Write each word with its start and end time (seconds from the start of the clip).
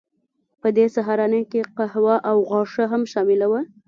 په 0.61 0.67
دې 0.77 0.85
سهارنۍ 0.95 1.43
کې 1.51 1.61
قهوه 1.77 2.15
او 2.29 2.37
غوښه 2.49 2.83
هم 2.91 3.03
شامله 3.13 3.45
وه 3.51 3.61